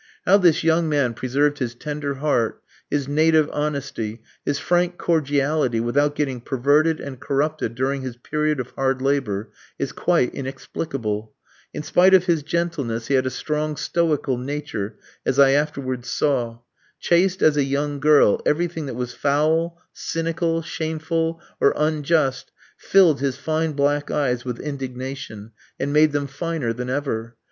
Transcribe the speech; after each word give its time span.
How 0.25 0.39
this 0.39 0.63
young 0.63 0.89
man 0.89 1.13
preserved 1.13 1.59
his 1.59 1.75
tender 1.75 2.15
heart, 2.15 2.63
his 2.89 3.07
native 3.07 3.47
honesty, 3.53 4.19
his 4.43 4.57
frank 4.57 4.97
cordiality 4.97 5.79
without 5.79 6.15
getting 6.15 6.41
perverted 6.41 6.99
and 6.99 7.19
corrupted 7.19 7.75
during 7.75 8.01
his 8.01 8.17
period 8.17 8.59
of 8.59 8.71
hard 8.71 8.99
labour, 8.99 9.51
is 9.77 9.91
quite 9.91 10.33
inexplicable. 10.33 11.33
In 11.71 11.83
spite 11.83 12.15
of 12.15 12.25
his 12.25 12.41
gentleness, 12.41 13.09
he 13.09 13.13
had 13.13 13.27
a 13.27 13.29
strong 13.29 13.75
stoical 13.77 14.39
nature, 14.39 14.95
as 15.23 15.37
I 15.37 15.51
afterwards 15.51 16.09
saw. 16.09 16.61
Chaste 16.99 17.43
as 17.43 17.55
a 17.55 17.63
young 17.63 17.99
girl, 17.99 18.41
everything 18.43 18.87
that 18.87 18.95
was 18.95 19.13
foul, 19.13 19.79
cynical, 19.93 20.63
shameful, 20.63 21.39
or 21.59 21.75
unjust 21.77 22.51
filled 22.75 23.19
his 23.19 23.37
fine 23.37 23.73
black 23.73 24.09
eyes 24.09 24.45
with 24.45 24.59
indignation, 24.61 25.51
and 25.79 25.93
made 25.93 26.11
them 26.11 26.25
finer 26.25 26.73
than 26.73 26.89
ever. 26.89 27.35